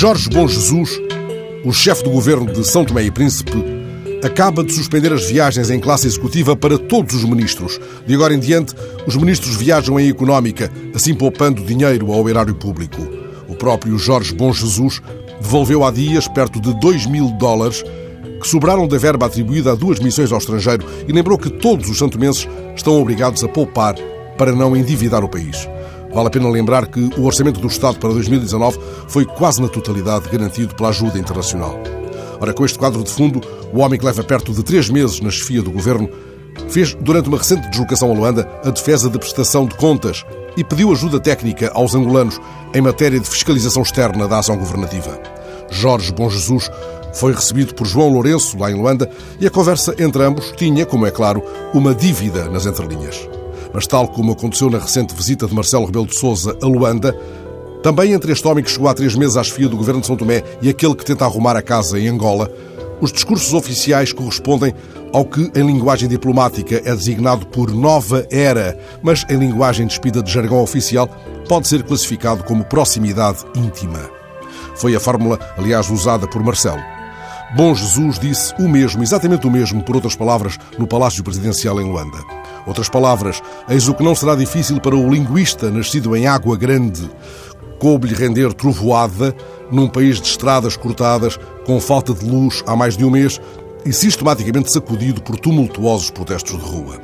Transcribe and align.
Jorge 0.00 0.30
Bom 0.30 0.46
Jesus, 0.46 0.96
o 1.64 1.72
chefe 1.72 2.04
do 2.04 2.10
governo 2.10 2.46
de 2.46 2.64
São 2.64 2.84
Tomé 2.84 3.02
e 3.02 3.10
Príncipe, 3.10 3.64
acaba 4.22 4.62
de 4.62 4.72
suspender 4.72 5.12
as 5.12 5.28
viagens 5.28 5.70
em 5.70 5.80
classe 5.80 6.06
executiva 6.06 6.54
para 6.54 6.78
todos 6.78 7.16
os 7.16 7.24
ministros. 7.24 7.80
De 8.06 8.14
agora 8.14 8.32
em 8.32 8.38
diante, 8.38 8.76
os 9.08 9.16
ministros 9.16 9.56
viajam 9.56 9.98
em 9.98 10.08
económica, 10.08 10.70
assim 10.94 11.12
poupando 11.16 11.64
dinheiro 11.64 12.12
ao 12.12 12.28
erário 12.28 12.54
público. 12.54 13.02
O 13.48 13.56
próprio 13.56 13.98
Jorge 13.98 14.32
Bom 14.32 14.52
Jesus 14.52 15.02
devolveu 15.40 15.82
há 15.82 15.90
dias 15.90 16.28
perto 16.28 16.60
de 16.60 16.72
2 16.78 17.06
mil 17.06 17.32
dólares 17.32 17.82
que 18.40 18.46
sobraram 18.46 18.86
da 18.86 18.98
verba 18.98 19.26
atribuída 19.26 19.72
a 19.72 19.74
duas 19.74 19.98
missões 19.98 20.30
ao 20.30 20.38
estrangeiro 20.38 20.86
e 21.08 21.12
lembrou 21.12 21.36
que 21.36 21.50
todos 21.50 21.90
os 21.90 21.98
santomenses 21.98 22.46
estão 22.76 23.02
obrigados 23.02 23.42
a 23.42 23.48
poupar 23.48 23.96
para 24.36 24.52
não 24.52 24.76
endividar 24.76 25.24
o 25.24 25.28
país. 25.28 25.68
Vale 26.12 26.28
a 26.28 26.30
pena 26.30 26.48
lembrar 26.48 26.86
que 26.86 27.00
o 27.18 27.24
orçamento 27.24 27.60
do 27.60 27.66
Estado 27.66 27.98
para 27.98 28.10
2019 28.10 28.78
foi 29.08 29.24
quase 29.24 29.60
na 29.60 29.68
totalidade 29.68 30.28
garantido 30.28 30.74
pela 30.74 30.88
ajuda 30.88 31.18
internacional. 31.18 31.78
Ora, 32.40 32.54
com 32.54 32.64
este 32.64 32.78
quadro 32.78 33.02
de 33.02 33.10
fundo, 33.10 33.40
o 33.72 33.80
homem 33.80 33.98
que 33.98 34.06
leva 34.06 34.22
perto 34.22 34.52
de 34.52 34.62
três 34.62 34.88
meses 34.88 35.20
na 35.20 35.30
chefia 35.30 35.62
do 35.62 35.70
governo 35.70 36.08
fez, 36.68 36.94
durante 36.94 37.28
uma 37.28 37.38
recente 37.38 37.68
deslocação 37.68 38.10
a 38.10 38.14
Luanda, 38.14 38.48
a 38.64 38.70
defesa 38.70 39.10
de 39.10 39.18
prestação 39.18 39.66
de 39.66 39.74
contas 39.74 40.24
e 40.56 40.64
pediu 40.64 40.90
ajuda 40.92 41.20
técnica 41.20 41.70
aos 41.74 41.94
angolanos 41.94 42.40
em 42.74 42.80
matéria 42.80 43.20
de 43.20 43.28
fiscalização 43.28 43.82
externa 43.82 44.26
da 44.26 44.38
ação 44.38 44.56
governativa. 44.56 45.20
Jorge 45.70 46.12
Bom 46.12 46.30
Jesus 46.30 46.70
foi 47.14 47.32
recebido 47.32 47.74
por 47.74 47.86
João 47.86 48.10
Lourenço, 48.10 48.58
lá 48.58 48.70
em 48.70 48.74
Luanda, 48.74 49.10
e 49.40 49.46
a 49.46 49.50
conversa 49.50 49.94
entre 49.98 50.22
ambos 50.22 50.52
tinha, 50.56 50.86
como 50.86 51.06
é 51.06 51.10
claro, 51.10 51.42
uma 51.74 51.94
dívida 51.94 52.48
nas 52.48 52.66
entrelinhas. 52.66 53.28
Mas, 53.72 53.86
tal 53.86 54.08
como 54.08 54.32
aconteceu 54.32 54.70
na 54.70 54.78
recente 54.78 55.14
visita 55.14 55.46
de 55.46 55.54
Marcelo 55.54 55.86
Rebelo 55.86 56.06
de 56.06 56.16
Souza 56.16 56.56
a 56.62 56.66
Luanda, 56.66 57.16
também 57.82 58.12
entre 58.12 58.32
este 58.32 58.46
homem 58.46 58.64
que 58.64 58.70
chegou 58.70 58.88
há 58.88 58.94
três 58.94 59.14
meses 59.14 59.36
à 59.36 59.42
chefia 59.42 59.68
do 59.68 59.76
governo 59.76 60.00
de 60.00 60.06
São 60.06 60.16
Tomé 60.16 60.42
e 60.60 60.68
aquele 60.68 60.94
que 60.94 61.04
tenta 61.04 61.24
arrumar 61.24 61.56
a 61.56 61.62
casa 61.62 61.98
em 61.98 62.08
Angola, 62.08 62.50
os 63.00 63.12
discursos 63.12 63.54
oficiais 63.54 64.12
correspondem 64.12 64.74
ao 65.12 65.24
que, 65.24 65.50
em 65.54 65.66
linguagem 65.66 66.08
diplomática, 66.08 66.82
é 66.84 66.94
designado 66.94 67.46
por 67.46 67.70
nova 67.70 68.26
era, 68.30 68.76
mas 69.02 69.24
em 69.30 69.38
linguagem 69.38 69.86
despida 69.86 70.22
de 70.22 70.32
jargão 70.32 70.60
oficial, 70.60 71.08
pode 71.48 71.68
ser 71.68 71.82
classificado 71.84 72.42
como 72.42 72.64
proximidade 72.64 73.44
íntima. 73.54 74.10
Foi 74.74 74.94
a 74.94 75.00
fórmula, 75.00 75.38
aliás, 75.56 75.88
usada 75.88 76.26
por 76.26 76.42
Marcelo. 76.42 76.82
Bom 77.56 77.74
Jesus 77.74 78.18
disse 78.18 78.54
o 78.58 78.68
mesmo, 78.68 79.02
exatamente 79.02 79.46
o 79.46 79.50
mesmo, 79.50 79.82
por 79.82 79.94
outras 79.94 80.14
palavras, 80.14 80.58
no 80.78 80.86
Palácio 80.86 81.24
Presidencial 81.24 81.80
em 81.80 81.84
Luanda. 81.84 82.18
Outras 82.68 82.90
palavras, 82.90 83.42
eis 83.66 83.88
o 83.88 83.94
que 83.94 84.04
não 84.04 84.14
será 84.14 84.36
difícil 84.36 84.78
para 84.78 84.94
o 84.94 85.10
linguista 85.10 85.70
nascido 85.70 86.14
em 86.14 86.26
Água 86.26 86.54
Grande. 86.54 87.10
Coube-lhe 87.78 88.14
render 88.14 88.52
trovoada 88.52 89.34
num 89.72 89.88
país 89.88 90.20
de 90.20 90.28
estradas 90.28 90.76
cortadas, 90.76 91.38
com 91.64 91.80
falta 91.80 92.12
de 92.12 92.26
luz 92.26 92.62
há 92.66 92.76
mais 92.76 92.94
de 92.94 93.06
um 93.06 93.10
mês 93.10 93.40
e 93.86 93.92
sistematicamente 93.92 94.70
sacudido 94.70 95.22
por 95.22 95.38
tumultuosos 95.38 96.10
protestos 96.10 96.62
de 96.62 96.70
rua. 96.70 97.00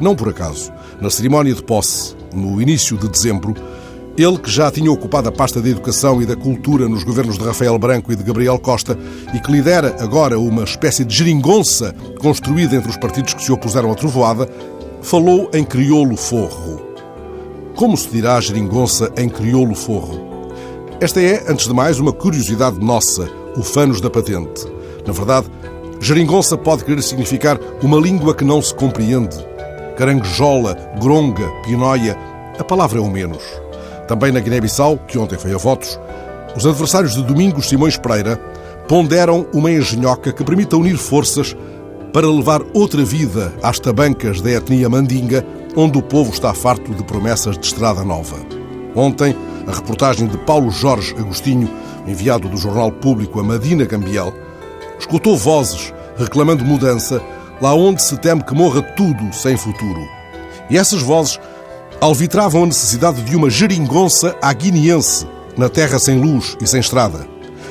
Não 0.00 0.16
por 0.16 0.30
acaso, 0.30 0.72
na 1.00 1.10
cerimónia 1.10 1.54
de 1.54 1.62
posse, 1.62 2.16
no 2.34 2.60
início 2.60 2.96
de 2.96 3.08
dezembro, 3.08 3.54
ele 4.16 4.36
que 4.36 4.50
já 4.50 4.68
tinha 4.68 4.90
ocupado 4.90 5.28
a 5.28 5.32
pasta 5.32 5.62
da 5.62 5.68
Educação 5.68 6.20
e 6.20 6.26
da 6.26 6.34
Cultura 6.34 6.88
nos 6.88 7.04
governos 7.04 7.38
de 7.38 7.44
Rafael 7.44 7.78
Branco 7.78 8.12
e 8.12 8.16
de 8.16 8.24
Gabriel 8.24 8.58
Costa 8.58 8.98
e 9.32 9.38
que 9.38 9.52
lidera 9.52 9.94
agora 10.00 10.40
uma 10.40 10.64
espécie 10.64 11.04
de 11.04 11.14
geringonça 11.14 11.94
construída 12.18 12.74
entre 12.74 12.90
os 12.90 12.96
partidos 12.96 13.34
que 13.34 13.44
se 13.44 13.52
opuseram 13.52 13.92
à 13.92 13.94
trovoada, 13.94 14.48
falou 15.02 15.50
em 15.52 15.64
crioulo 15.64 16.16
forro. 16.16 16.80
Como 17.74 17.96
se 17.96 18.08
dirá 18.08 18.40
geringonça 18.40 19.10
em 19.16 19.28
crioulo 19.28 19.74
forro? 19.74 20.50
Esta 21.00 21.20
é, 21.20 21.44
antes 21.48 21.66
de 21.66 21.72
mais, 21.72 21.98
uma 22.00 22.12
curiosidade 22.12 22.78
nossa, 22.80 23.28
ufanos 23.56 24.00
da 24.00 24.10
patente. 24.10 24.66
Na 25.06 25.12
verdade, 25.12 25.46
geringonça 26.00 26.56
pode 26.56 26.84
querer 26.84 27.02
significar 27.02 27.58
uma 27.82 27.98
língua 27.98 28.34
que 28.34 28.44
não 28.44 28.60
se 28.60 28.74
compreende. 28.74 29.36
Caranguejola, 29.96 30.76
gronga, 31.00 31.48
pinóia, 31.64 32.16
a 32.58 32.64
palavra 32.64 32.98
é 32.98 33.02
o 33.02 33.08
menos. 33.08 33.42
Também 34.08 34.32
na 34.32 34.40
Guiné-Bissau, 34.40 34.98
que 35.06 35.18
ontem 35.18 35.38
foi 35.38 35.54
a 35.54 35.58
votos, 35.58 35.98
os 36.56 36.66
adversários 36.66 37.14
de 37.14 37.22
Domingos 37.22 37.68
Simões 37.68 37.96
Pereira 37.96 38.36
ponderam 38.88 39.46
uma 39.52 39.70
engenhoca 39.70 40.32
que 40.32 40.42
permita 40.42 40.76
unir 40.76 40.96
forças 40.96 41.54
para 42.12 42.26
levar 42.26 42.62
outra 42.72 43.04
vida 43.04 43.52
às 43.62 43.78
tabancas 43.78 44.40
da 44.40 44.50
etnia 44.50 44.88
mandinga, 44.88 45.44
onde 45.76 45.98
o 45.98 46.02
povo 46.02 46.32
está 46.32 46.52
farto 46.54 46.94
de 46.94 47.04
promessas 47.04 47.56
de 47.58 47.66
estrada 47.66 48.02
nova. 48.02 48.36
Ontem, 48.94 49.36
a 49.66 49.72
reportagem 49.72 50.26
de 50.26 50.38
Paulo 50.38 50.70
Jorge 50.70 51.14
Agostinho, 51.18 51.70
enviado 52.06 52.48
do 52.48 52.56
Jornal 52.56 52.90
Público 52.90 53.38
a 53.38 53.44
Madina 53.44 53.84
Gambiel, 53.84 54.32
escutou 54.98 55.36
vozes 55.36 55.92
reclamando 56.16 56.64
mudança 56.64 57.22
lá 57.60 57.74
onde 57.74 58.02
se 58.02 58.16
teme 58.16 58.42
que 58.42 58.54
morra 58.54 58.82
tudo 58.82 59.32
sem 59.32 59.56
futuro. 59.56 60.00
E 60.70 60.76
essas 60.76 61.02
vozes 61.02 61.38
alvitravam 62.00 62.64
a 62.64 62.66
necessidade 62.66 63.22
de 63.22 63.36
uma 63.36 63.50
geringonça 63.50 64.36
à 64.40 64.52
guineense, 64.52 65.26
na 65.56 65.68
terra 65.68 65.98
sem 65.98 66.18
luz 66.18 66.56
e 66.60 66.66
sem 66.66 66.80
estrada. 66.80 67.26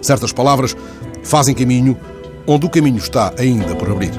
Certas 0.00 0.32
palavras 0.32 0.76
fazem 1.22 1.54
caminho 1.54 1.96
onde 2.46 2.66
o 2.66 2.70
caminho 2.70 2.98
está 2.98 3.32
ainda 3.38 3.74
por 3.74 3.90
abrir. 3.90 4.12